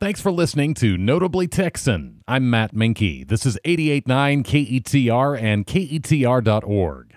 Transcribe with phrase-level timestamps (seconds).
[0.00, 2.22] Thanks for listening to Notably Texan.
[2.26, 3.28] I'm Matt Minke.
[3.28, 7.16] This is 889 KETR and KETR.org.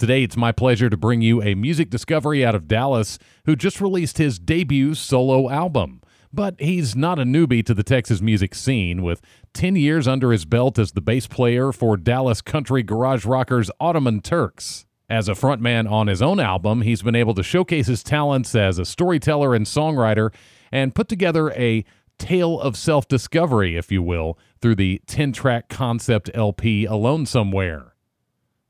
[0.00, 3.80] Today, it's my pleasure to bring you a music discovery out of Dallas who just
[3.80, 6.00] released his debut solo album.
[6.32, 9.20] But he's not a newbie to the Texas music scene, with
[9.54, 14.22] 10 years under his belt as the bass player for Dallas country garage rockers Ottoman
[14.22, 14.86] Turks.
[15.08, 18.80] As a frontman on his own album, he's been able to showcase his talents as
[18.80, 20.34] a storyteller and songwriter
[20.70, 21.84] and put together a
[22.18, 27.94] tale of self discovery, if you will, through the 10 track concept LP Alone Somewhere.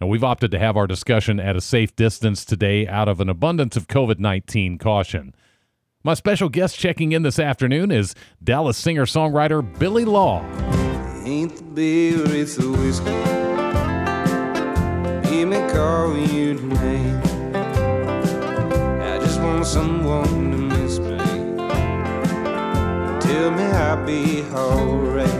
[0.00, 3.28] Now, we've opted to have our discussion at a safe distance today out of an
[3.28, 5.34] abundance of COVID 19 caution.
[6.04, 10.44] My special guest checking in this afternoon is Dallas singer songwriter Billy Law.
[11.24, 13.10] Ain't the beer, it's the whiskey.
[15.28, 17.24] Hear me call you tonight.
[19.02, 20.37] I just want someone
[23.38, 25.37] Tell me I'll be alright.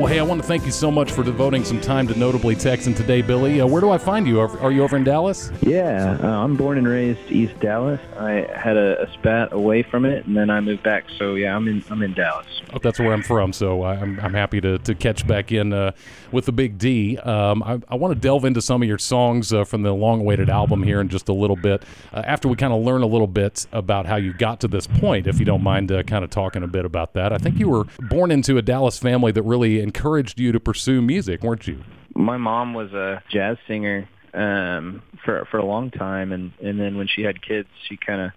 [0.00, 2.56] Well, hey, I want to thank you so much for devoting some time to Notably
[2.56, 3.60] Texan today, Billy.
[3.60, 4.40] Uh, where do I find you?
[4.40, 5.52] Are, are you over in Dallas?
[5.60, 8.00] Yeah, uh, I'm born and raised East Dallas.
[8.18, 11.04] I had a, a spat away from it, and then I moved back.
[11.18, 12.46] So yeah, I'm in I'm in Dallas.
[12.72, 15.90] Oh, that's where I'm from, so I'm, I'm happy to, to catch back in uh,
[16.30, 17.18] with the Big D.
[17.18, 20.48] Um, I, I want to delve into some of your songs uh, from the long-awaited
[20.48, 21.82] album here in just a little bit.
[22.14, 24.86] Uh, after we kind of learn a little bit about how you got to this
[24.86, 27.32] point, if you don't mind uh, kind of talking a bit about that.
[27.32, 31.02] I think you were born into a Dallas family that really encouraged you to pursue
[31.02, 31.82] music, weren't you?
[32.14, 36.96] My mom was a jazz singer um, for for a long time, and and then
[36.96, 38.30] when she had kids, she kind of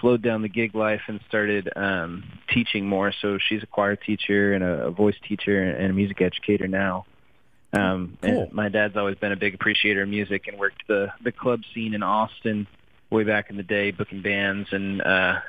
[0.00, 3.12] slowed down the gig life and started um, teaching more.
[3.20, 7.06] So she's a choir teacher and a, a voice teacher and a music educator now.
[7.72, 8.42] Um, Cool.
[8.42, 11.62] And my dad's always been a big appreciator of music and worked the the club
[11.74, 12.66] scene in Austin
[13.10, 15.40] way back in the day, booking bands and uh,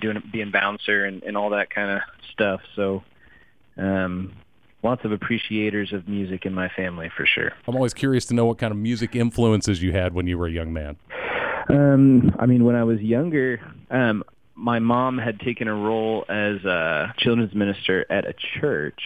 [0.00, 2.00] doing being bouncer and, and all that kind of
[2.32, 2.60] stuff.
[2.76, 3.02] So
[3.76, 4.32] um,
[4.86, 7.52] lots of appreciators of music in my family for sure.
[7.66, 10.46] I'm always curious to know what kind of music influences you had when you were
[10.46, 10.96] a young man.
[11.68, 13.60] Um, I mean, when I was younger,
[13.90, 14.22] um,
[14.54, 19.00] my mom had taken a role as a children's minister at a church.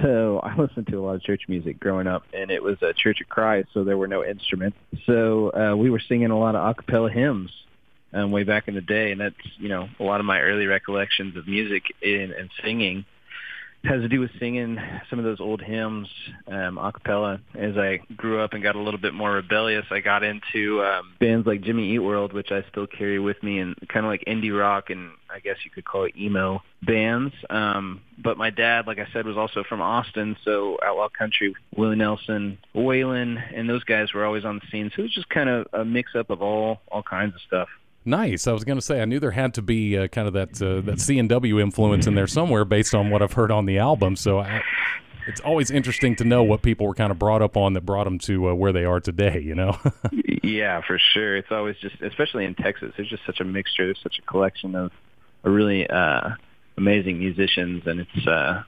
[0.00, 2.92] So I listened to a lot of church music growing up, and it was a
[2.92, 4.78] Church of Christ, so there were no instruments.
[5.06, 7.50] So uh, we were singing a lot of a cappella hymns
[8.12, 10.66] um, way back in the day, and that's you know a lot of my early
[10.66, 13.04] recollections of music in, and singing
[13.84, 16.08] has to do with singing some of those old hymns
[16.46, 17.40] um, a cappella.
[17.54, 21.14] As I grew up and got a little bit more rebellious, I got into um,
[21.18, 24.24] bands like Jimmy Eat World, which I still carry with me, and kind of like
[24.26, 27.32] indie rock and I guess you could call it emo bands.
[27.48, 31.96] Um, but my dad, like I said, was also from Austin, so outlaw country, Willie
[31.96, 34.90] Nelson, Waylon, and those guys were always on the scene.
[34.94, 37.68] So it was just kind of a mix up of all all kinds of stuff.
[38.04, 38.46] Nice.
[38.46, 40.60] I was going to say I knew there had to be uh, kind of that
[40.62, 43.66] uh, that C and W influence in there somewhere, based on what I've heard on
[43.66, 44.16] the album.
[44.16, 44.62] So I,
[45.26, 48.04] it's always interesting to know what people were kind of brought up on that brought
[48.04, 49.40] them to uh, where they are today.
[49.40, 49.78] You know.
[50.42, 51.36] Yeah, for sure.
[51.36, 53.86] It's always just, especially in Texas, there's just such a mixture.
[53.86, 54.90] There's such a collection of
[55.44, 56.30] really uh,
[56.76, 58.64] amazing musicians, and it's uh,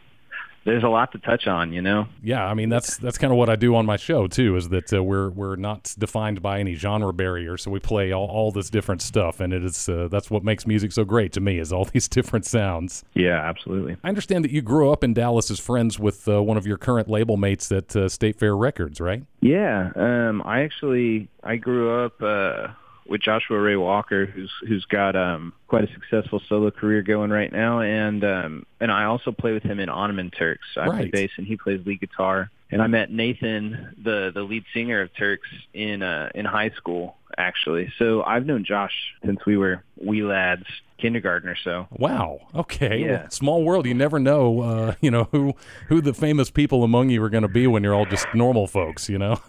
[0.65, 1.73] there's a lot to touch on.
[1.73, 2.09] You know.
[2.23, 4.57] yeah, I mean that's that's kind of what I do on my show too.
[4.57, 8.27] Is that uh, we're we're not defined by any genre barrier, so we play all,
[8.27, 11.41] all this different stuff, and it is uh, that's what makes music so great to
[11.41, 13.05] me is all these different sounds.
[13.15, 13.97] Yeah, absolutely.
[14.05, 16.79] I understand that you grew up in Dallas as friends with uh, one of your
[16.79, 19.25] current label mates at uh, State Fair Records, right?
[19.41, 22.69] Yeah, um, I actually I grew up uh,
[23.07, 27.53] with Joshua Ray Walker, who's who's got um, quite a successful solo career going right
[27.53, 30.67] now, and um, and I also play with him in Ottoman Turks.
[30.77, 31.13] I play Right.
[31.13, 32.51] bass and he plays lead guitar.
[32.71, 37.17] And I met Nathan, the the lead singer of Turks, in uh, in high school
[37.37, 37.93] actually.
[37.99, 40.65] So I've known Josh since we were wee lads,
[41.03, 41.87] kindergarten or so.
[41.91, 42.39] Wow.
[42.55, 43.01] Okay.
[43.01, 43.07] Yeah.
[43.23, 43.85] Well, small world.
[43.87, 44.61] You never know.
[44.63, 45.55] Uh, you know who
[45.89, 48.67] who the famous people among you are going to be when you're all just normal
[48.67, 49.09] folks.
[49.09, 49.39] You know.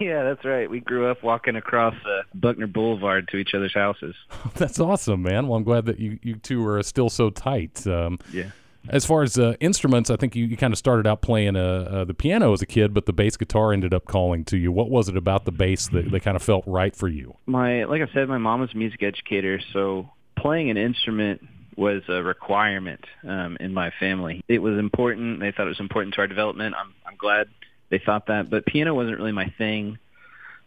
[0.00, 0.70] yeah, that's right.
[0.70, 4.14] We grew up walking across uh, Buckner Boulevard to each other's houses.
[4.54, 5.48] That's awesome, man.
[5.48, 7.86] Well, I'm glad that you you two are still so tight.
[7.86, 8.50] Um, Yeah.
[8.88, 11.60] as far as uh, instruments, I think you, you kind of started out playing uh,
[11.90, 14.70] uh, the piano as a kid, but the bass guitar ended up calling to you.
[14.70, 17.34] What was it about the bass that, that kind of felt right for you?
[17.46, 20.10] my like I said, my mom was a music educator, so
[20.44, 21.40] playing an instrument
[21.74, 24.44] was a requirement um, in my family.
[24.46, 25.40] It was important.
[25.40, 26.74] They thought it was important to our development.
[26.78, 27.48] I'm I'm glad
[27.88, 29.98] they thought that, but piano wasn't really my thing.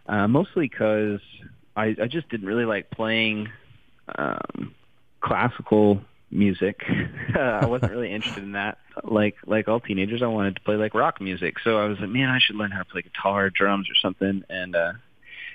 [0.07, 1.19] Uh, mostly because
[1.75, 3.49] I I just didn't really like playing
[4.17, 4.73] um,
[5.21, 6.01] classical
[6.31, 6.81] music.
[7.35, 8.79] I wasn't really interested in that.
[9.03, 11.59] Like like all teenagers, I wanted to play like rock music.
[11.63, 14.43] So I was like, man, I should learn how to play guitar, drums, or something.
[14.49, 14.93] And uh,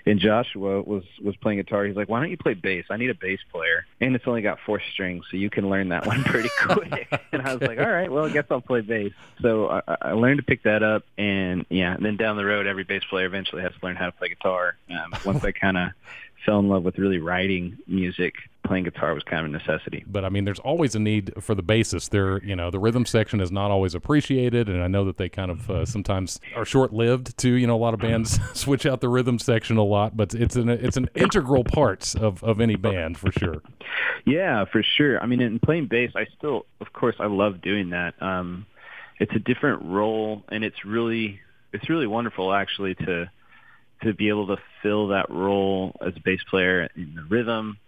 [0.07, 1.85] and Joshua was was playing guitar.
[1.85, 2.87] He's like, "Why don't you play bass?
[2.91, 5.91] I need a bass player, and it's only got four strings, so you can learn
[5.91, 8.81] that one pretty quick." and I was like, "All right, well, I guess I'll play
[8.81, 12.45] bass." So I, I learned to pick that up, and yeah, and then down the
[12.45, 14.77] road, every bass player eventually has to learn how to play guitar.
[14.91, 15.91] Um, once I kind of
[16.45, 18.35] fell in love with really writing music,
[18.65, 20.05] playing guitar was kind of a necessity.
[20.07, 22.11] But I mean, there's always a need for the bassist.
[22.11, 25.29] There, you know, the rhythm section is not always appreciated, and I know that they
[25.29, 27.55] kind of uh, sometimes are short-lived too.
[27.55, 30.57] You know, a lot of bands switch out the rhythm section a lot, but it's
[30.57, 33.63] an it's an integral part of of any band for sure.
[34.25, 35.21] Yeah, for sure.
[35.21, 38.21] I mean, in playing bass, I still, of course, I love doing that.
[38.23, 38.67] Um,
[39.19, 41.41] it's a different role, and it's really
[41.73, 43.31] it's really wonderful actually to
[44.03, 47.79] to be able to fill that role as a bass player in the rhythm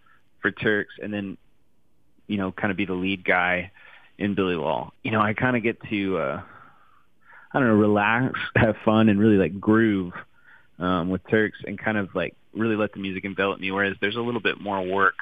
[0.40, 1.36] for Turks, and then
[2.26, 3.70] you know kind of be the lead guy
[4.18, 4.92] in Billy Law.
[5.02, 6.42] You know, I kind of get to uh,
[7.52, 10.12] I don't know relax, have fun, and really like groove
[10.78, 13.70] um, with Turks, and kind of like really let the music envelop me.
[13.70, 15.16] Whereas there's a little bit more work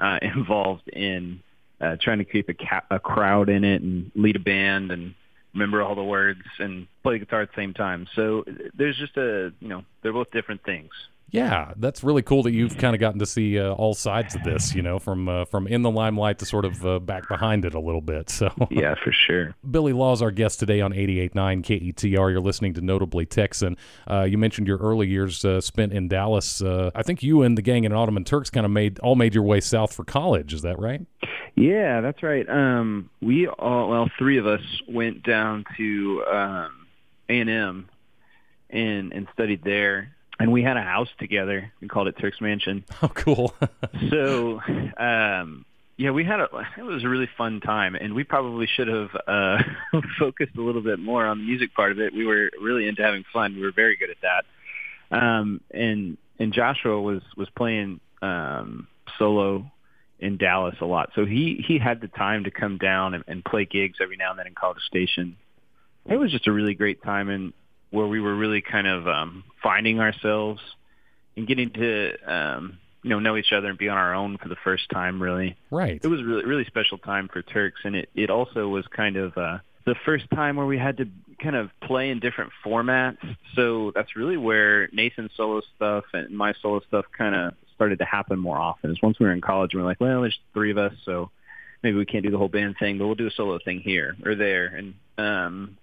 [0.00, 1.40] uh, involved in
[1.80, 5.14] uh, trying to keep a, ca- a crowd in it and lead a band and
[5.56, 8.06] remember all the words and play guitar at the same time.
[8.14, 8.44] So
[8.76, 10.90] there's just a, you know, they're both different things.
[11.30, 14.44] Yeah, that's really cool that you've kind of gotten to see uh, all sides of
[14.44, 17.64] this, you know, from uh, from in the limelight to sort of uh, back behind
[17.64, 18.30] it a little bit.
[18.36, 19.54] So yeah, for sure.
[19.70, 21.32] Billy Law's our guest today on 88.9
[21.62, 22.30] KETR.
[22.30, 23.78] You're listening to Notably Texan.
[24.10, 26.60] Uh, you mentioned your early years uh, spent in Dallas.
[26.60, 29.34] Uh, I think you and the gang in Ottoman Turks kind of made all made
[29.34, 30.52] your way south for college.
[30.52, 31.00] Is that right?
[31.54, 32.46] Yeah, that's right.
[32.46, 36.86] Um, we all, well, three of us went down to um,
[37.30, 37.88] A&M
[38.68, 41.72] and and studied there and we had a house together.
[41.80, 42.84] We called it Turks Mansion.
[43.02, 43.54] Oh, cool.
[44.10, 44.60] so,
[44.96, 45.64] um,
[45.96, 49.10] yeah, we had a it was a really fun time, and we probably should have
[49.26, 49.58] uh,
[50.18, 52.12] focused a little bit more on the music part of it.
[52.14, 53.54] We were really into having fun.
[53.54, 55.16] We were very good at that.
[55.16, 58.88] Um, and and Joshua was was playing um,
[59.18, 59.70] solo
[60.18, 63.44] in Dallas a lot, so he he had the time to come down and, and
[63.44, 65.36] play gigs every now and then in College Station.
[66.04, 67.52] It was just a really great time, and
[67.90, 70.60] where we were really kind of um, finding ourselves
[71.36, 74.48] and getting to um, you know know each other and be on our own for
[74.48, 75.22] the first time.
[75.22, 76.00] Really, right.
[76.02, 79.16] It was a really really special time for Turks, and it it also was kind
[79.16, 81.08] of uh, the first time where we had to
[81.40, 83.18] kind of play in different formats.
[83.54, 88.04] So that's really where Nathan's solo stuff and my solo stuff kind of started to
[88.04, 88.90] happen more often.
[88.90, 90.94] Is once we were in college, and we were like, well, there's three of us,
[91.04, 91.30] so
[91.82, 94.16] maybe we can't do the whole band thing, but we'll do a solo thing here
[94.24, 95.76] or there, and um,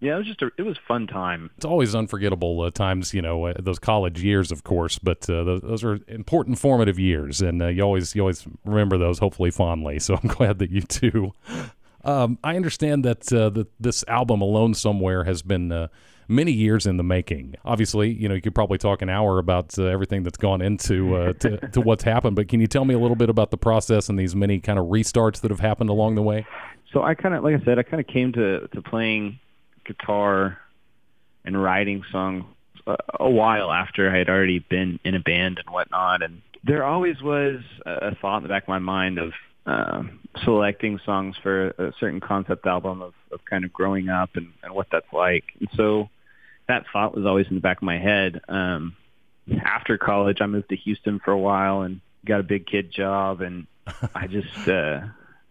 [0.00, 1.50] yeah, it was just a it was fun time.
[1.56, 5.44] It's always unforgettable uh, times, you know, uh, those college years, of course, but uh,
[5.44, 9.50] those, those, are important formative years, and uh, you always you always remember those, hopefully
[9.50, 9.98] fondly.
[9.98, 11.32] So I'm glad that you do.
[12.02, 15.88] Um, I understand that uh, the, this album, Alone Somewhere, has been uh,
[16.28, 17.56] many years in the making.
[17.66, 21.58] Obviously, you know, you could probably talk an hour about everything that's gone into to,
[21.58, 24.18] to what's happened, but can you tell me a little bit about the process and
[24.18, 26.46] these many kind of restarts that have happened along the way?
[26.90, 29.38] So I kind of, like I said, I kind of came to to playing
[29.84, 30.58] guitar
[31.44, 32.44] and writing songs
[32.86, 36.22] a, a while after I had already been in a band and whatnot.
[36.22, 39.32] And there always was a thought in the back of my mind of
[39.66, 40.02] uh,
[40.44, 44.74] selecting songs for a certain concept album of, of kind of growing up and, and
[44.74, 45.44] what that's like.
[45.58, 46.08] And so
[46.68, 48.40] that thought was always in the back of my head.
[48.48, 48.96] Um,
[49.64, 53.40] after college, I moved to Houston for a while and got a big kid job.
[53.40, 53.66] And
[54.14, 55.00] I just, uh,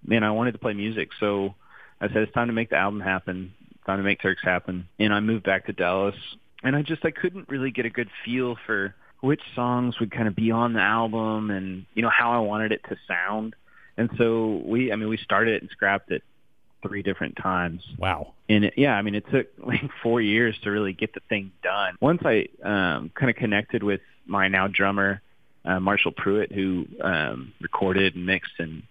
[0.06, 1.10] man, I wanted to play music.
[1.20, 1.56] So
[2.00, 3.54] I said, it's time to make the album happen
[3.98, 4.88] to make Turks happen.
[5.00, 6.16] And I moved back to Dallas,
[6.64, 10.28] and I just I couldn't really get a good feel for which songs would kind
[10.28, 13.56] of be on the album, and you know how I wanted it to sound.
[13.98, 16.24] And so we, I mean, we started it and scrapped it
[16.82, 17.84] three different times.
[17.98, 18.34] Wow.
[18.48, 21.52] And it, yeah, I mean, it took like four years to really get the thing
[21.64, 21.98] done.
[22.00, 25.22] Once I um, kind of connected with my now drummer,
[25.66, 28.84] uh, Marshall Pruitt, who um, recorded and mixed and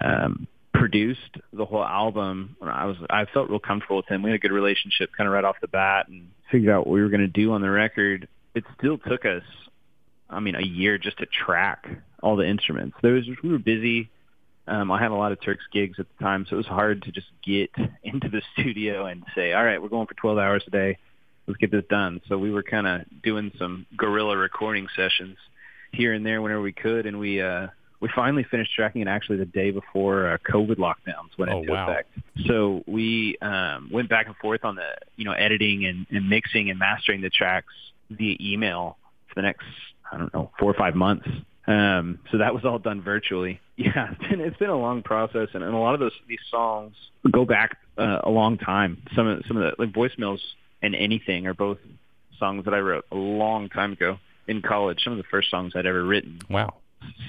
[0.00, 0.46] um,
[0.84, 4.22] produced the whole album, I was I felt real comfortable with him.
[4.22, 6.92] We had a good relationship kind of right off the bat, and figured out what
[6.92, 8.28] we were going to do on the record.
[8.54, 9.44] It still took us,
[10.28, 11.88] I mean, a year just to track
[12.22, 12.98] all the instruments.
[13.00, 14.10] There was we were busy.
[14.68, 17.02] Um, I had a lot of Turks gigs at the time, so it was hard
[17.04, 17.70] to just get
[18.02, 20.98] into the studio and say, "All right, we're going for 12 hours a day.
[21.46, 25.38] Let's get this done." So we were kind of doing some guerrilla recording sessions
[25.92, 27.68] here and there whenever we could, and we uh,
[28.04, 31.72] we finally finished tracking it actually the day before uh, COVID lockdowns went oh, into
[31.72, 31.88] wow.
[31.88, 32.10] effect.
[32.46, 36.68] So we um, went back and forth on the you know editing and, and mixing
[36.68, 37.72] and mastering the tracks
[38.10, 39.64] via email for the next
[40.12, 41.26] I don't know four or five months.
[41.66, 43.60] Um, so that was all done virtually.
[43.76, 46.38] Yeah, it's been, it's been a long process, and, and a lot of those these
[46.48, 46.94] songs
[47.28, 49.02] go back uh, a long time.
[49.16, 50.38] Some of some of the like voicemails
[50.80, 51.78] and anything are both
[52.38, 54.18] songs that I wrote a long time ago.
[54.46, 55.00] in college.
[55.02, 56.38] Some of the first songs I'd ever written.
[56.48, 56.74] Wow.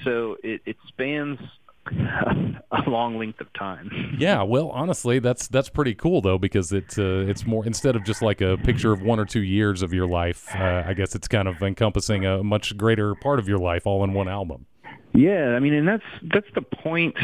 [0.04, 1.38] So it, it spans
[1.90, 4.16] a long length of time.
[4.18, 8.04] Yeah, well, honestly, that's that's pretty cool though because it's uh, it's more instead of
[8.04, 10.54] just like a picture of one or two years of your life.
[10.54, 14.02] Uh, I guess it's kind of encompassing a much greater part of your life all
[14.04, 14.66] in one album.
[15.14, 17.16] Yeah, I mean, and that's that's the point.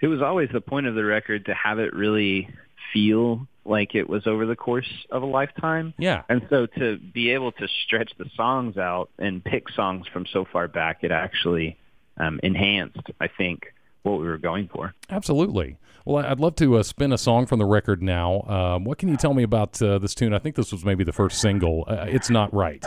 [0.00, 2.48] It was always the point of the record to have it really
[2.92, 5.92] feel like it was over the course of a lifetime.
[5.98, 6.22] Yeah.
[6.28, 10.44] And so to be able to stretch the songs out and pick songs from so
[10.44, 11.76] far back, it actually
[12.18, 14.94] um, enhanced, I think, what we were going for.
[15.10, 15.78] Absolutely.
[16.04, 18.42] Well, I'd love to uh, spin a song from the record now.
[18.42, 20.32] Um, what can you tell me about uh, this tune?
[20.32, 21.84] I think this was maybe the first single.
[21.88, 22.84] Uh, it's not right.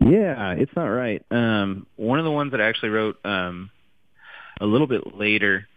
[0.00, 1.24] Yeah, it's not right.
[1.30, 3.70] Um, one of the ones that I actually wrote um,
[4.60, 5.68] a little bit later,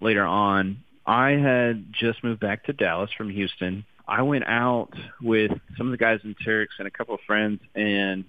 [0.00, 0.84] later on.
[1.04, 3.84] I had just moved back to Dallas from Houston.
[4.06, 7.60] I went out with some of the guys in Turks and a couple of friends,
[7.74, 8.24] and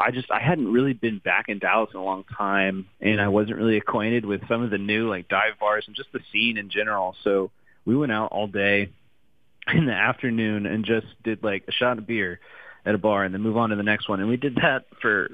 [0.00, 3.28] I just I hadn't really been back in Dallas in a long time, and I
[3.28, 6.56] wasn't really acquainted with some of the new like dive bars and just the scene
[6.56, 7.16] in general.
[7.24, 7.50] So
[7.84, 8.90] we went out all day
[9.74, 12.38] in the afternoon and just did like a shot of beer
[12.86, 14.20] at a bar, and then move on to the next one.
[14.20, 15.30] And we did that for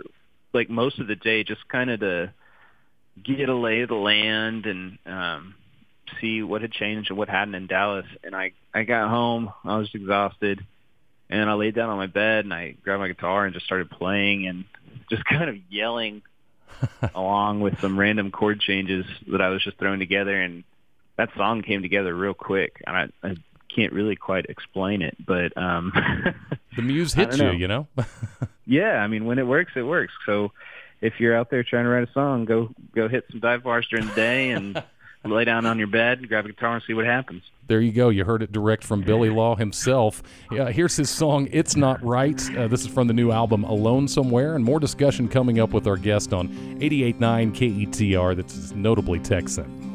[0.54, 2.33] like most of the day, just kind of to
[3.23, 5.54] get a lay of the land and um,
[6.21, 8.06] see what had changed and what hadn't in Dallas.
[8.23, 10.64] And I I got home, I was just exhausted
[11.35, 13.67] and then I laid down on my bed and I grabbed my guitar and just
[13.67, 14.64] started playing and
[15.11, 16.23] just kind of yelling
[17.14, 20.41] along with some random chord changes that I was just throwing together.
[20.41, 20.62] And
[21.17, 23.37] that song came together real quick and I, I
[23.75, 25.93] can't really quite explain it but um
[26.76, 27.88] the muse hits you you know?
[28.64, 30.12] Yeah I mean when it works it works.
[30.26, 30.53] So
[31.00, 33.88] if you're out there trying to write a song go go hit some dive bars
[33.91, 34.81] during the day and
[35.33, 38.11] lay down on your bed grab a guitar and see what happens there you go.
[38.11, 40.23] You heard it direct from Billy Law himself.
[40.50, 42.40] Uh, here's his song, It's Not Right.
[42.57, 45.87] Uh, this is from the new album, Alone Somewhere, and more discussion coming up with
[45.87, 47.19] our guest on 88.9
[47.54, 49.93] KETR that's notably Texan.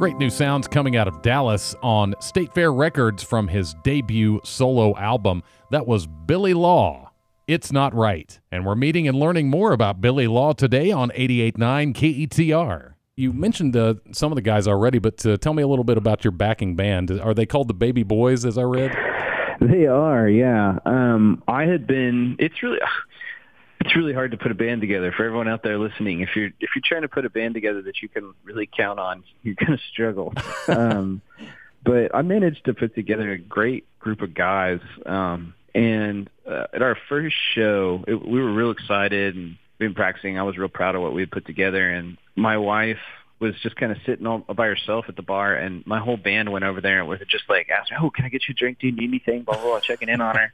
[0.00, 4.96] Great new sounds coming out of Dallas on State Fair Records from his debut solo
[4.96, 5.42] album.
[5.72, 7.12] That was Billy Law.
[7.46, 8.40] It's Not Right.
[8.50, 12.94] And we're meeting and learning more about Billy Law today on 88.9 KETR.
[13.16, 15.98] You mentioned uh, some of the guys already, but uh, tell me a little bit
[15.98, 17.10] about your backing band.
[17.10, 18.96] Are they called the Baby Boys, as I read?
[19.60, 20.78] They are, yeah.
[20.86, 22.36] Um, I had been.
[22.38, 22.78] It's really,
[23.80, 26.20] it's really hard to put a band together for everyone out there listening.
[26.20, 28.98] If you're if you're trying to put a band together that you can really count
[28.98, 30.32] on, you're going to struggle.
[30.68, 31.22] um,
[31.82, 34.80] but I managed to put together a great group of guys.
[35.06, 40.38] Um, and uh, at our first show, it, we were real excited and been practicing.
[40.38, 41.88] I was real proud of what we had put together.
[41.88, 42.98] And my wife
[43.40, 46.52] was just kind of sitting all by herself at the bar, and my whole band
[46.52, 48.78] went over there and was just like her, "Oh, can I get you a drink?
[48.78, 50.52] Do you need anything?" Blah blah, blah checking in on her.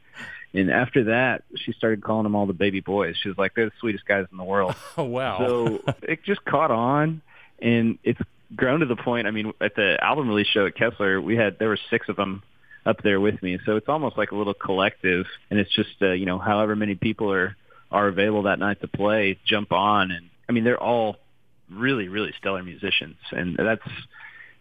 [0.55, 3.17] And after that, she started calling them all the baby boys.
[3.23, 5.39] She was like, "They're the sweetest guys in the world." Oh wow!
[5.47, 7.21] So it just caught on,
[7.61, 8.21] and it's
[8.55, 9.27] grown to the point.
[9.27, 12.17] I mean, at the album release show at Kessler, we had there were six of
[12.17, 12.43] them
[12.87, 15.27] up there with me, so it's almost like a little collective.
[15.51, 17.57] And it's just uh, you know, however many people are
[17.91, 21.17] are available that night to play, jump on, and I mean, they're all
[21.71, 23.89] really, really stellar musicians, and that's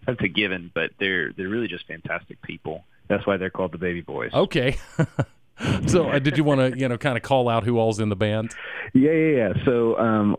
[0.05, 0.71] that's a given.
[0.73, 2.83] But they're they're really just fantastic people.
[3.07, 4.33] That's why they're called the Baby Boys.
[4.33, 4.77] Okay.
[5.87, 8.09] so, uh, did you want to, you know, kind of call out who all's in
[8.09, 8.53] the band?
[8.93, 9.53] Yeah, yeah, yeah.
[9.63, 10.35] So, um,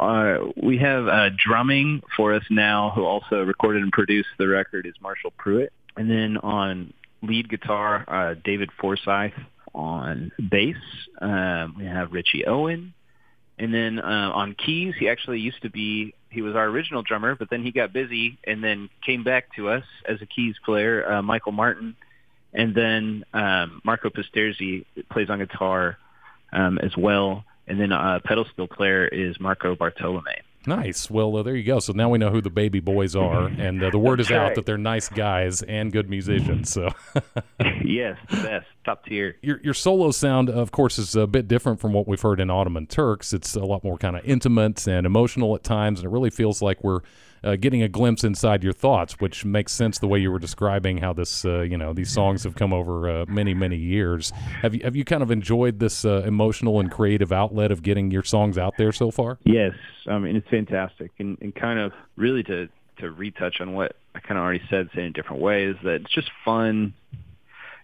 [0.62, 4.94] we have uh, drumming for us now, who also recorded and produced the record, is
[5.00, 6.92] Marshall Pruitt, and then on
[7.22, 9.32] lead guitar, uh, David Forsyth.
[9.74, 10.76] On bass,
[11.20, 12.94] um, we have Richie Owen,
[13.58, 17.34] and then uh, on keys, he actually used to be he was our original drummer,
[17.34, 21.10] but then he got busy and then came back to us as a keys player,
[21.10, 21.96] uh, Michael Martin,
[22.56, 25.98] and then um, Marco Pasterzi plays on guitar
[26.52, 30.40] um, as well, and then uh, pedal steel player is Marco Bartolome.
[30.66, 31.08] Nice.
[31.08, 31.78] Well, uh, there you go.
[31.78, 34.56] So now we know who the Baby Boys are, and uh, the word is out
[34.56, 36.72] that they're nice guys and good musicians.
[36.72, 36.88] So
[37.84, 39.36] yes, the best, top tier.
[39.42, 42.50] your your solo sound, of course, is a bit different from what we've heard in
[42.50, 43.32] Ottoman Turks.
[43.32, 46.60] It's a lot more kind of intimate and emotional at times, and it really feels
[46.60, 47.00] like we're
[47.46, 50.98] uh, getting a glimpse inside your thoughts, which makes sense the way you were describing
[50.98, 54.32] how this, uh, you know, these songs have come over uh, many, many years.
[54.62, 58.10] Have you have you kind of enjoyed this uh, emotional and creative outlet of getting
[58.10, 59.38] your songs out there so far?
[59.44, 59.74] Yes,
[60.08, 64.20] I mean it's fantastic, and, and kind of really to to retouch on what I
[64.20, 66.94] kind of already said, say in different ways that it's just fun.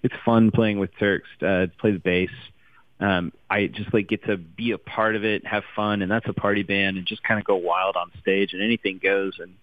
[0.03, 2.31] It's fun playing with Turks, uh, the bass.
[3.01, 6.29] Um, I just like get to be a part of it, have fun, and that's
[6.29, 9.33] a party band, and just kind of go wild on stage, and anything goes.
[9.41, 9.55] And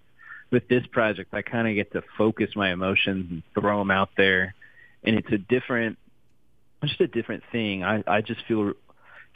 [0.52, 4.10] with this project, I kind of get to focus my emotions and throw them out
[4.18, 4.56] there,
[5.04, 5.98] and it's a different,
[6.84, 7.84] just a different thing.
[7.84, 8.74] I I just feel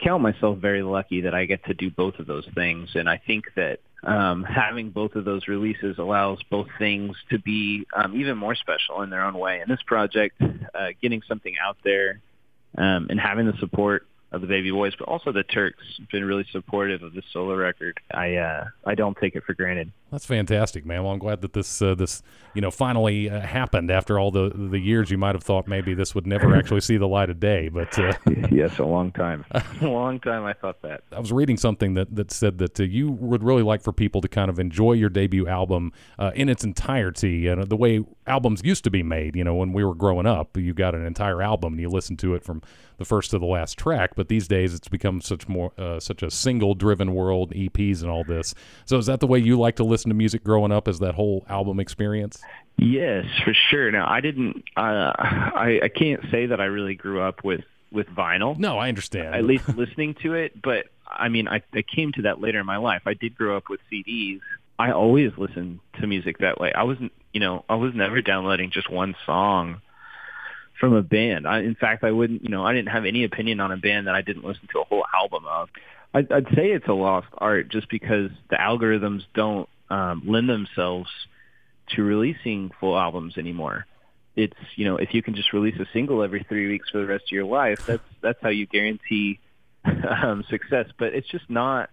[0.00, 2.90] count myself very lucky that I get to do both of those things.
[2.94, 7.86] And I think that um, having both of those releases allows both things to be
[7.94, 9.60] um, even more special in their own way.
[9.60, 12.20] And this project, uh, getting something out there
[12.76, 16.24] um, and having the support of the Baby Boys, but also the Turks, have been
[16.24, 18.00] really supportive of this solo record.
[18.12, 19.92] I uh, I don't take it for granted.
[20.10, 21.02] That's fantastic, man.
[21.02, 22.22] Well, I'm glad that this uh, this
[22.54, 25.94] you know finally uh, happened after all the the years you might have thought maybe
[25.94, 27.68] this would never actually see the light of day.
[27.68, 28.12] But uh,
[28.50, 29.44] yes, a long time.
[29.80, 31.02] a long time I thought that.
[31.12, 34.20] I was reading something that that said that uh, you would really like for people
[34.20, 38.62] to kind of enjoy your debut album uh, in its entirety, and the way albums
[38.64, 39.36] used to be made.
[39.36, 42.18] You know, when we were growing up, you got an entire album and you listened
[42.20, 42.62] to it from
[42.98, 44.12] the first to the last track.
[44.16, 48.10] But these days, it's become such more uh, such a single driven world, EPs and
[48.10, 48.54] all this.
[48.84, 50.88] So is that the way you like to listen to music growing up?
[50.88, 52.40] Is that whole album experience?
[52.76, 53.90] Yes, for sure.
[53.90, 54.64] Now, I didn't.
[54.76, 58.58] Uh, I I can't say that I really grew up with with vinyl.
[58.58, 59.34] No, I understand.
[59.34, 62.66] At least listening to it, but I mean, I, I came to that later in
[62.66, 63.02] my life.
[63.06, 64.40] I did grow up with CDs.
[64.78, 66.72] I always listened to music that way.
[66.72, 69.80] I wasn't, you know, I was never downloading just one song
[70.80, 71.46] from a band.
[71.46, 74.06] I, in fact, I wouldn't, you know, I didn't have any opinion on a band
[74.08, 75.68] that I didn't listen to a whole album of.
[76.12, 81.10] I'd, I'd say it's a lost art just because the algorithms don't um, lend themselves
[81.90, 83.86] to releasing full albums anymore.
[84.36, 87.06] It's you know if you can just release a single every three weeks for the
[87.06, 89.38] rest of your life, that's that's how you guarantee
[89.84, 90.86] um, success.
[90.98, 91.90] But it's just not.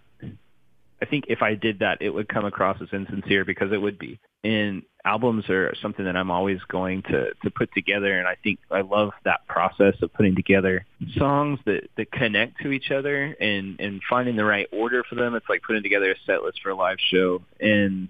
[1.02, 3.98] I think if I did that, it would come across as insincere because it would
[3.98, 4.20] be.
[4.44, 8.60] And albums are something that I'm always going to to put together, and I think
[8.70, 10.86] I love that process of putting together
[11.18, 15.36] songs that that connect to each other and and finding the right order for them.
[15.36, 18.08] It's like putting together a set list for a live show, and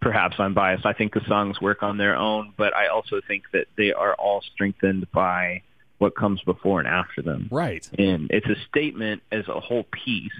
[0.00, 0.86] perhaps I'm biased.
[0.86, 4.14] I think the songs work on their own, but I also think that they are
[4.14, 5.62] all strengthened by
[5.98, 7.48] what comes before and after them.
[7.50, 7.88] Right.
[7.98, 10.32] And it's a statement as a whole piece.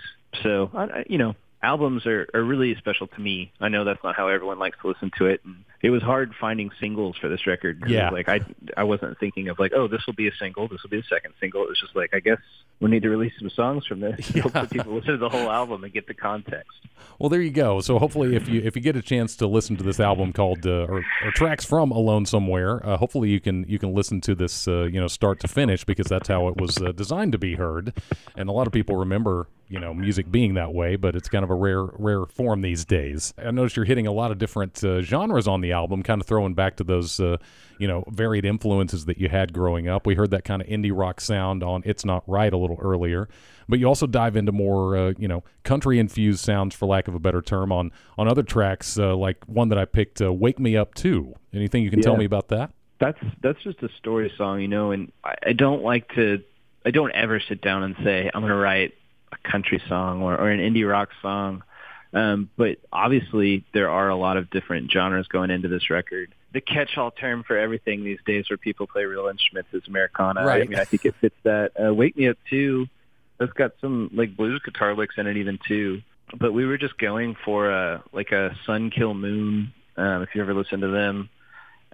[0.42, 1.34] So, I, I- you know,
[1.64, 3.50] albums are, are really special to me.
[3.60, 5.40] I know that's not how everyone likes to listen to it.
[5.44, 7.84] And it was hard finding singles for this record.
[7.86, 8.08] Yeah.
[8.08, 8.40] like I
[8.74, 11.06] I wasn't thinking of like, oh, this will be a single, this will be the
[11.10, 11.62] second single.
[11.62, 12.38] It was just like, I guess
[12.80, 14.26] we need to release some songs from this.
[14.40, 16.72] Hopefully, people listen to the whole album and get the context.
[17.18, 17.80] Well, there you go.
[17.80, 20.66] So hopefully, if you if you get a chance to listen to this album called
[20.66, 24.34] uh, or, or tracks from Alone Somewhere, uh, hopefully you can you can listen to
[24.34, 27.38] this uh, you know start to finish because that's how it was uh, designed to
[27.38, 27.92] be heard.
[28.36, 31.44] And a lot of people remember you know music being that way, but it's kind
[31.44, 33.34] of a rare rare form these days.
[33.38, 36.26] I noticed you're hitting a lot of different uh, genres on the album, kind of
[36.26, 37.36] throwing back to those uh,
[37.78, 40.06] you know varied influences that you had growing up.
[40.06, 43.28] We heard that kind of indie rock sound on "It's Not Right" a little earlier,
[43.68, 47.14] but you also dive into more uh, you know country infused sounds, for lack of
[47.14, 50.58] a better term, on on other tracks uh, like one that I picked, uh, "Wake
[50.58, 52.72] Me Up Too." Anything you can tell me about that?
[53.00, 54.92] That's that's just a story song, you know.
[54.92, 56.42] And I, I don't like to,
[56.86, 58.94] I don't ever sit down and say I'm going to write
[59.32, 61.62] a country song or, or an indie rock song.
[62.14, 66.32] Um, but obviously, there are a lot of different genres going into this record.
[66.52, 70.44] The catch-all term for everything these days, where people play real instruments, is Americana.
[70.44, 70.62] Right.
[70.62, 71.72] I mean, I think it fits that.
[71.76, 72.86] Uh, "Wake Me Up" too.
[73.38, 76.02] That's got some like blues guitar licks in it, even too.
[76.38, 79.72] But we were just going for a like a Sun Kil Moon.
[79.96, 81.28] Um, if you ever listen to them,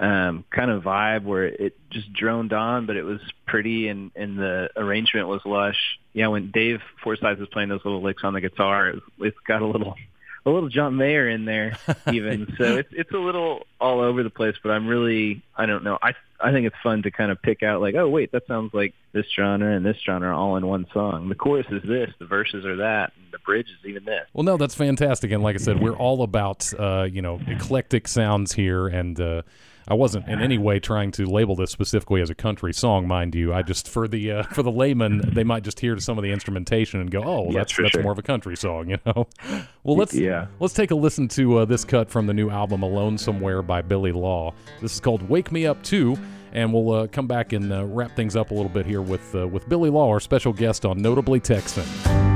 [0.01, 4.39] um, kind of vibe where it just droned on, but it was pretty and, and
[4.39, 5.99] the arrangement was lush.
[6.15, 9.61] Yeah, when Dave Forsyth was playing those little licks on the guitar, it, it's got
[9.61, 9.97] a little
[10.47, 11.77] a little John Mayer in there
[12.13, 12.55] even.
[12.59, 15.99] so it's it's a little all over the place, but I'm really I don't know.
[16.03, 18.73] I I think it's fun to kind of pick out like, oh wait, that sounds
[18.73, 21.29] like this genre and this genre all in one song.
[21.29, 24.27] The chorus is this, the verses are that, and the bridge is even this.
[24.33, 25.33] Well, no, that's fantastic.
[25.33, 29.43] And like I said, we're all about uh, you know eclectic sounds here, and uh,
[29.91, 33.35] I wasn't in any way trying to label this specifically as a country song, mind
[33.35, 33.53] you.
[33.53, 36.31] I just for the uh, for the layman, they might just hear some of the
[36.31, 38.03] instrumentation and go, "Oh, Yes, that's that's sure.
[38.05, 39.27] more of a country song," you know.
[39.83, 40.47] Well, let's Yeah.
[40.61, 43.83] let's take a listen to uh, this cut from the new album "Alone Somewhere" by
[43.83, 44.55] Billy Law.
[44.81, 46.17] This is called "Wake Me Up Too."
[46.53, 49.35] And we'll uh, come back and uh, wrap things up a little bit here with
[49.35, 52.30] uh, with Billy Law, our special guest on Notably Texan.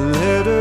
[0.00, 0.57] Is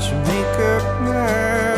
[0.00, 1.69] watch her make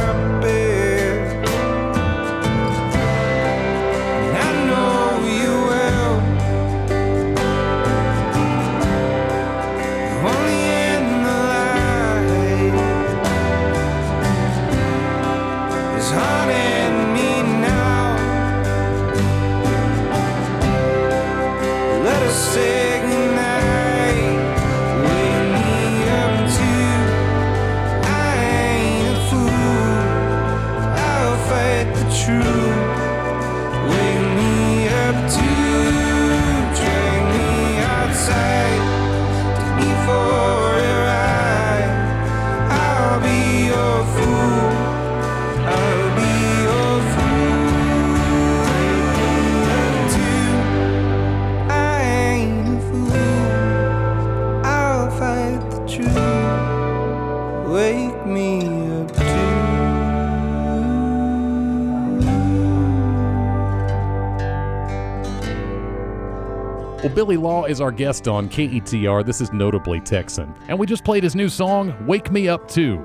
[67.23, 69.25] Billy Law is our guest on KETR.
[69.25, 70.53] This is Notably Texan.
[70.67, 73.01] And we just played his new song, Wake Me Up Too.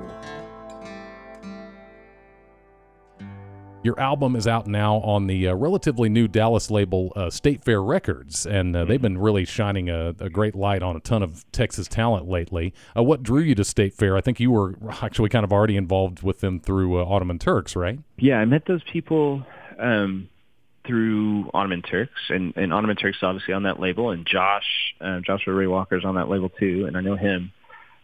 [3.84, 7.80] Your album is out now on the uh, relatively new Dallas label uh, State Fair
[7.80, 11.44] Records, and uh, they've been really shining a, a great light on a ton of
[11.52, 12.74] Texas talent lately.
[12.96, 14.16] Uh, what drew you to State Fair?
[14.16, 17.76] I think you were actually kind of already involved with them through uh, Ottoman Turks,
[17.76, 18.00] right?
[18.16, 19.44] Yeah, I met those people
[19.78, 20.28] um,
[20.88, 24.64] through Ottoman Turks, and, and Ottoman Turks obviously on that label, and Josh,
[25.00, 27.52] uh, Joshua Ray Walker is on that label too, and I know him.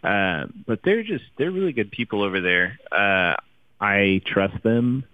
[0.04, 2.78] Uh, but they're just they're really good people over there.
[2.92, 3.34] Uh,
[3.80, 5.04] I trust them,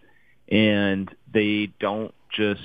[0.48, 2.60] and they don't just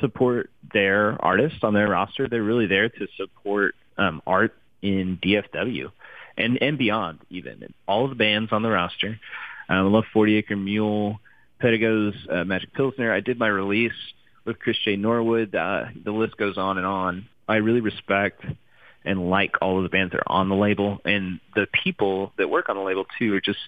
[0.00, 2.28] support their artists on their roster.
[2.28, 5.92] They're really there to support um, art in DFW
[6.36, 7.74] and and beyond even.
[7.86, 9.20] All of the bands on the roster.
[9.68, 11.20] Um, I love 40 Acre Mule,
[11.60, 13.12] Pedigo's uh, Magic Pilsner.
[13.12, 13.92] I did my release
[14.44, 14.96] with Chris J.
[14.96, 15.54] Norwood.
[15.54, 17.28] Uh, the list goes on and on.
[17.48, 18.44] I really respect
[19.04, 22.48] and like all of the bands that are on the label, and the people that
[22.48, 23.58] work on the label too are just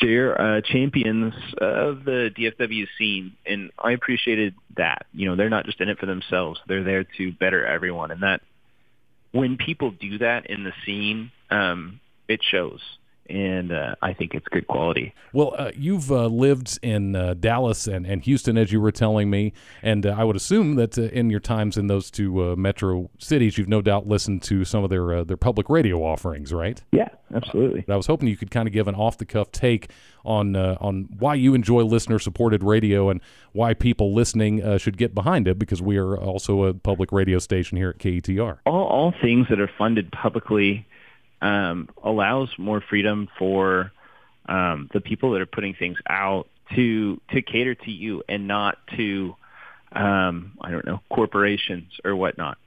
[0.00, 5.06] they're uh, champions of the DFW scene, and I appreciated that.
[5.12, 8.22] You know, they're not just in it for themselves; they're there to better everyone, and
[8.22, 8.40] that
[9.32, 12.80] when people do that in the scene, um, it shows.
[13.28, 15.14] And uh, I think it's good quality.
[15.34, 19.28] Well, uh, you've uh, lived in uh, Dallas and, and Houston, as you were telling
[19.28, 22.56] me, and uh, I would assume that uh, in your times in those two uh,
[22.56, 26.52] metro cities, you've no doubt listened to some of their uh, their public radio offerings,
[26.52, 26.82] right?
[26.90, 27.84] Yeah, absolutely.
[27.88, 29.90] I was hoping you could kind of give an off the cuff take
[30.24, 33.20] on uh, on why you enjoy listener supported radio and
[33.52, 37.38] why people listening uh, should get behind it, because we are also a public radio
[37.38, 38.58] station here at KETR.
[38.64, 40.86] all all things that are funded publicly
[41.40, 43.92] um, allows more freedom for
[44.48, 48.78] um, the people that are putting things out to to cater to you and not
[48.96, 49.34] to
[49.92, 52.58] um, I don't know corporations or whatnot.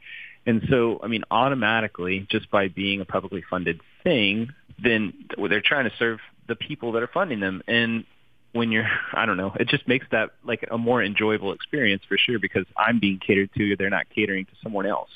[0.46, 4.50] And so, I mean, automatically, just by being a publicly funded thing,
[4.82, 7.62] then they're trying to serve the people that are funding them.
[7.68, 8.06] And
[8.52, 12.18] when you're, I don't know, it just makes that like a more enjoyable experience for
[12.18, 13.76] sure because I'm being catered to.
[13.76, 15.10] They're not catering to someone else.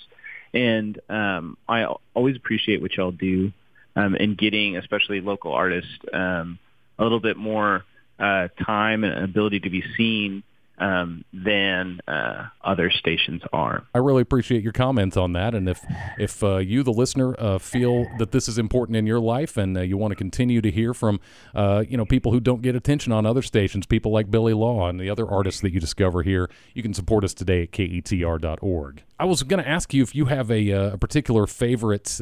[0.55, 3.51] And um, I always appreciate what y'all do
[3.95, 6.57] um, in getting, especially local artists, um,
[6.97, 7.83] a little bit more
[8.17, 10.43] uh, time and ability to be seen
[10.77, 13.83] um, than uh, other stations are.
[13.93, 15.55] I really appreciate your comments on that.
[15.55, 15.85] And if
[16.17, 19.77] if uh, you, the listener, uh, feel that this is important in your life, and
[19.77, 21.19] uh, you want to continue to hear from,
[21.53, 24.88] uh, you know, people who don't get attention on other stations, people like Billy Law
[24.89, 29.03] and the other artists that you discover here, you can support us today at ketr.org.
[29.19, 32.19] I was going to ask you if you have a, uh, a particular favorite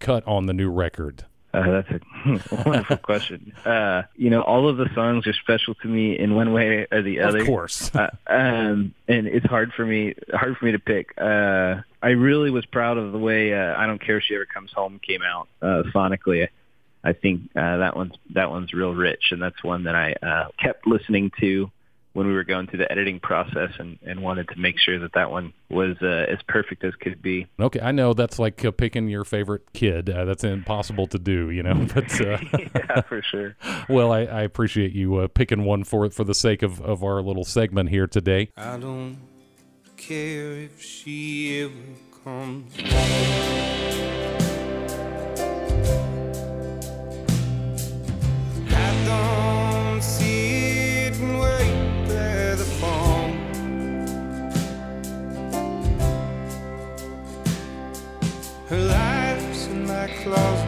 [0.00, 1.26] cut on the new record.
[1.54, 2.00] Uh, that's a
[2.66, 3.52] wonderful question.
[3.64, 7.02] Uh, you know, all of the songs are special to me in one way or
[7.02, 7.40] the other.
[7.40, 7.94] Of course.
[7.94, 11.12] uh, um, and it's hard for me hard for me to pick.
[11.18, 14.46] Uh, I really was proud of the way uh, "I Don't Care If She Ever
[14.46, 16.48] Comes Home" came out uh, sonically.
[17.04, 20.48] I think uh, that one's that one's real rich, and that's one that I uh,
[20.58, 21.70] kept listening to
[22.12, 25.14] when we were going through the editing process and, and wanted to make sure that
[25.14, 27.46] that one was uh, as perfect as could be.
[27.58, 30.10] Okay, I know that's like uh, picking your favorite kid.
[30.10, 31.72] Uh, that's impossible to do, you know.
[31.92, 32.38] But uh,
[32.74, 33.56] yeah, for sure.
[33.88, 37.20] Well, I, I appreciate you uh, picking one for for the sake of, of our
[37.20, 38.50] little segment here today.
[38.56, 39.18] I don't
[39.96, 41.72] care if she ever
[42.24, 42.72] comes.
[48.74, 49.61] I don't
[60.24, 60.61] in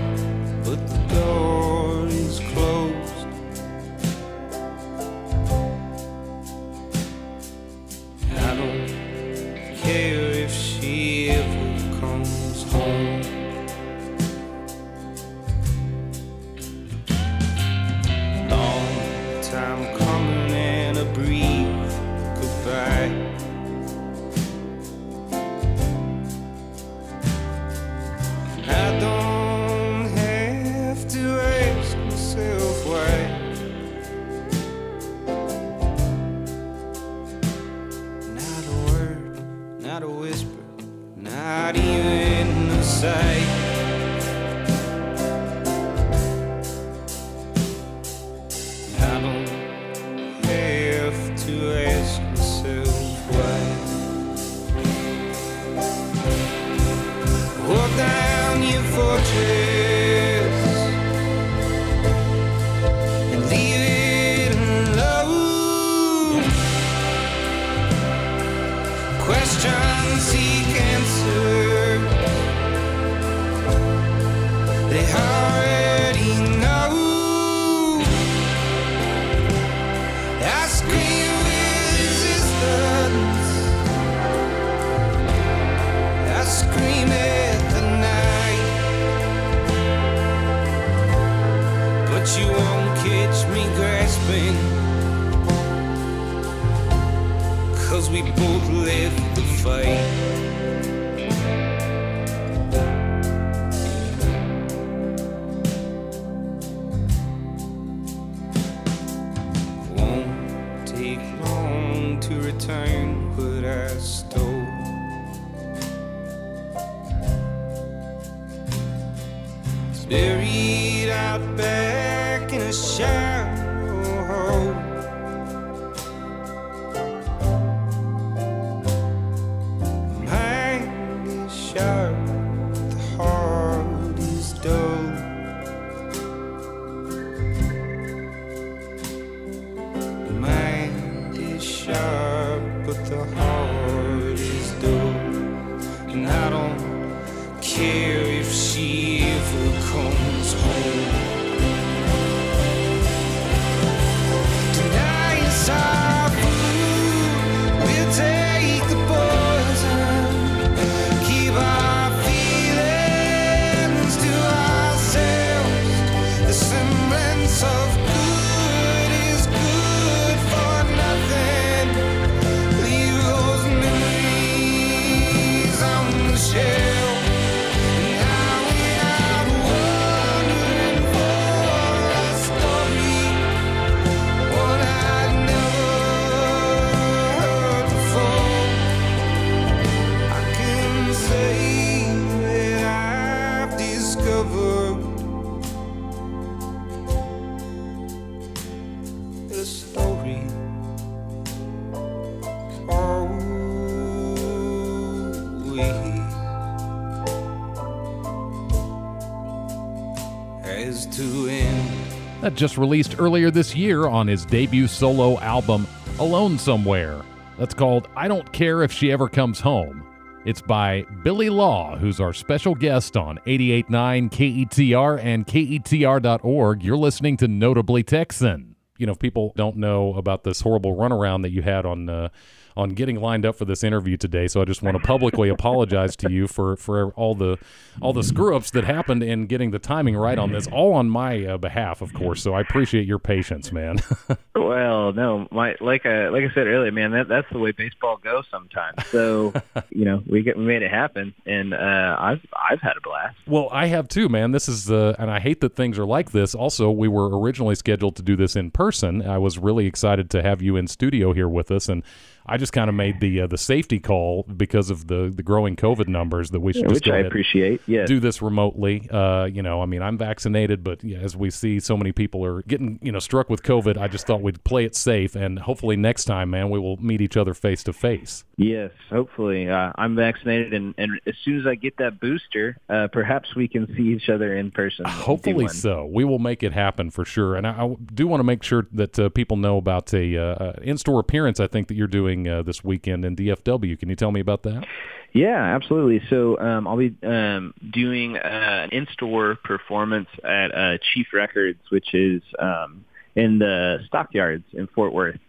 [212.54, 215.88] Just released earlier this year on his debut solo album,
[216.20, 217.20] Alone Somewhere.
[217.58, 220.06] That's called I Don't Care If She Ever Comes Home.
[220.44, 226.82] It's by Billy Law, who's our special guest on 88.9 KETR and KETR.org.
[226.84, 228.76] You're listening to Notably Texan.
[228.98, 232.28] You know, if people don't know about this horrible runaround that you had on uh,
[232.76, 236.16] on getting lined up for this interview today, so I just want to publicly apologize
[236.16, 237.58] to you for, for all the
[238.00, 241.08] all the screw ups that happened in getting the timing right on this, all on
[241.08, 242.42] my uh, behalf, of course.
[242.42, 243.98] So I appreciate your patience, man.
[244.56, 248.16] Well, no, my like I like I said earlier, man, that that's the way baseball
[248.16, 249.06] goes sometimes.
[249.08, 249.52] So,
[249.90, 253.36] you know, we get we made it happen, and uh, I've I've had a blast.
[253.46, 254.52] Well, I have too, man.
[254.52, 256.54] This is uh, and I hate that things are like this.
[256.54, 258.84] Also, we were originally scheduled to do this in person.
[258.84, 259.22] person.
[259.22, 262.02] I was really excited to have you in studio here with us, and
[262.46, 265.76] I just kind of made the uh, the safety call because of the the growing
[265.76, 267.80] COVID numbers that we should just which I appreciate.
[267.86, 268.08] Yes.
[268.08, 269.08] do this remotely.
[269.10, 272.44] Uh, you know, I mean, I'm vaccinated, but yeah, as we see, so many people
[272.44, 273.96] are getting you know struck with COVID.
[273.98, 277.20] I just thought we'd play it safe, and hopefully next time, man, we will meet
[277.20, 278.44] each other face to face.
[278.56, 279.68] Yes, hopefully.
[279.68, 283.68] Uh, I'm vaccinated, and, and as soon as I get that booster, uh, perhaps we
[283.68, 285.04] can see each other in person.
[285.06, 286.08] Hopefully so.
[286.12, 287.56] We will make it happen for sure.
[287.56, 290.72] And I, I do want to make sure that uh, people know about a uh,
[290.82, 291.60] in-store appearance.
[291.60, 293.98] I think that you're doing uh, this weekend in DFW.
[293.98, 294.86] Can you tell me about that?
[295.32, 296.22] Yeah, absolutely.
[296.30, 298.40] So um, I'll be um, doing uh,
[298.84, 305.12] an in-store performance at uh, Chief Records, which is um, in the Stockyards in Fort
[305.12, 305.40] Worth.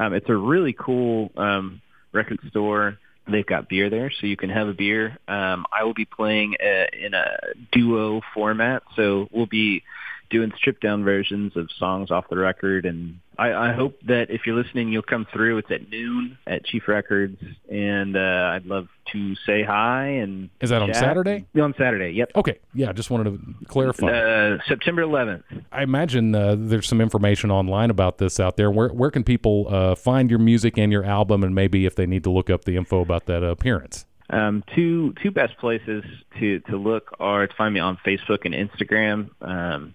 [0.00, 2.98] Um, it's a really cool um, record store.
[3.30, 5.18] They've got beer there, so you can have a beer.
[5.28, 7.38] Um, I will be playing uh in a
[7.72, 9.82] duo format, so we'll be
[10.30, 14.42] doing stripped down versions of songs off the record and I, I hope that if
[14.46, 15.58] you're listening you'll come through.
[15.58, 20.70] It's at noon at Chief Records and uh I'd love to say hi and Is
[20.70, 20.96] that on chat.
[20.96, 21.44] Saturday?
[21.60, 22.32] On Saturday, yep.
[22.34, 22.58] Okay.
[22.72, 24.06] Yeah, just wanted to clarify.
[24.08, 25.44] Uh September eleventh.
[25.72, 28.70] I imagine uh, there's some information online about this out there.
[28.70, 32.06] Where where can people uh, find your music and your album, and maybe if they
[32.06, 34.06] need to look up the info about that appearance?
[34.30, 36.02] Um, two two best places
[36.40, 39.28] to to look are to find me on Facebook and Instagram.
[39.42, 39.94] Um,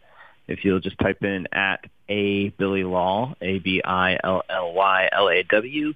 [0.50, 5.10] if you'll just type in at a Billy Law, A B I L L Y
[5.12, 5.93] L A W,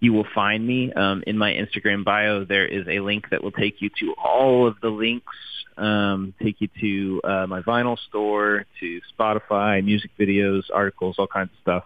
[0.00, 0.92] you will find me.
[0.92, 4.66] Um, in my Instagram bio, there is a link that will take you to all
[4.66, 5.34] of the links.
[5.76, 11.50] Um, take you to uh, my vinyl store, to Spotify, music videos, articles, all kinds
[11.52, 11.84] of stuff.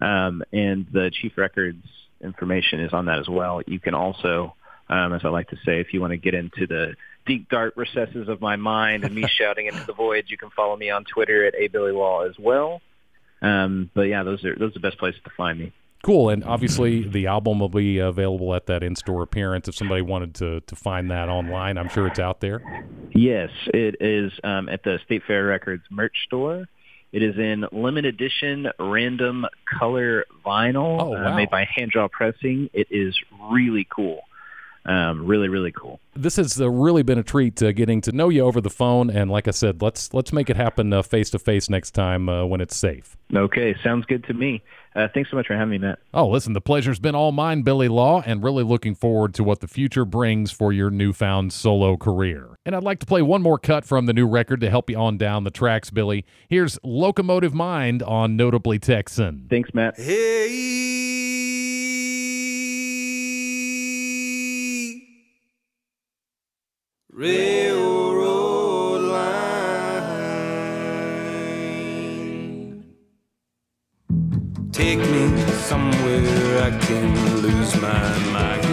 [0.00, 1.86] Um, and the Chief Records
[2.22, 3.62] information is on that as well.
[3.66, 4.54] You can also
[4.88, 6.94] um, as I like to say, if you want to get into the
[7.26, 10.76] deep dark recesses of my mind and me shouting into the void, you can follow
[10.76, 12.80] me on Twitter at a Billy Law as well.
[13.42, 15.72] Um, but yeah, those are those are the best places to find me.
[16.02, 19.68] Cool, and obviously the album will be available at that in-store appearance.
[19.68, 22.62] If somebody wanted to to find that online, I'm sure it's out there.
[23.14, 26.66] Yes, it is um, at the State Fair Records merch store.
[27.12, 29.46] It is in limited edition random
[29.78, 32.70] color vinyl Oh, uh, made by Hand Draw Pressing.
[32.72, 33.16] It is
[33.50, 34.20] really cool.
[34.86, 36.00] Um, really, really cool.
[36.14, 39.08] This has uh, really been a treat uh, getting to know you over the phone,
[39.10, 42.44] and like I said, let's let's make it happen face to face next time uh,
[42.44, 43.16] when it's safe.
[43.34, 44.62] Okay, sounds good to me.
[44.94, 45.98] Uh, thanks so much for having me, Matt.
[46.12, 49.60] Oh, listen, the pleasure's been all mine, Billy Law, and really looking forward to what
[49.60, 52.56] the future brings for your newfound solo career.
[52.64, 54.96] And I'd like to play one more cut from the new record to help you
[54.96, 56.24] on down the tracks, Billy.
[56.48, 59.46] Here's Locomotive Mind on Notably Texan.
[59.50, 59.98] Thanks, Matt.
[59.98, 61.13] Hey,
[67.14, 70.04] railroad line,
[74.72, 75.28] take me
[75.68, 78.63] somewhere I can lose my mind.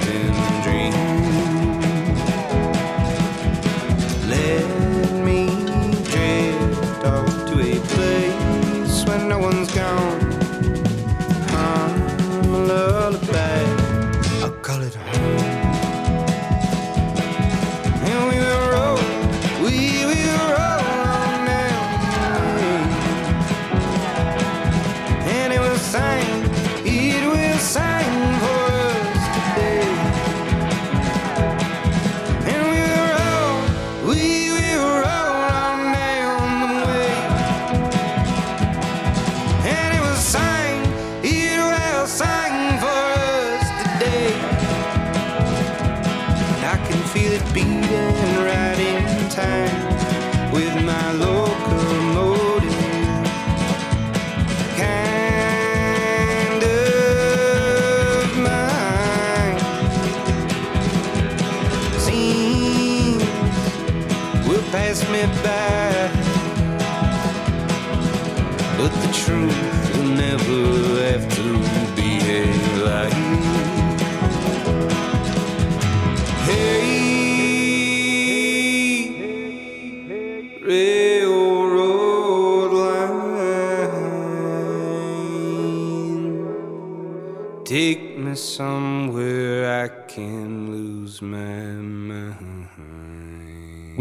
[0.00, 0.31] Forgotten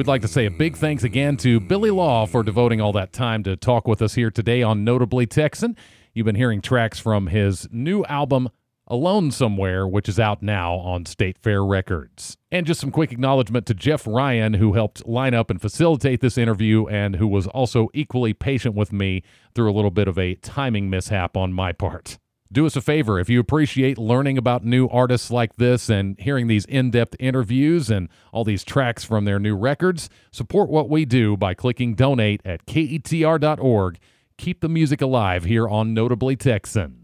[0.02, 3.14] We'd like to say a big thanks again to Billy Law for devoting all that
[3.14, 5.78] time to talk with us here today on Notably Texan.
[6.16, 8.50] You've been hearing tracks from his new album,
[8.88, 12.36] Alone Somewhere, which is out now on State Fair Records.
[12.52, 16.36] And just some quick acknowledgement to Jeff Ryan, who helped line up and facilitate this
[16.36, 19.22] interview and who was also equally patient with me
[19.54, 22.18] through a little bit of a timing mishap on my part.
[22.54, 26.48] Do us a favor if you appreciate learning about new artists like this and hearing
[26.48, 31.06] these in depth interviews and all these tracks from their new records, support what we
[31.06, 34.00] do by clicking donate at ketr.org.
[34.38, 37.01] Keep the music alive here on Notably Texan.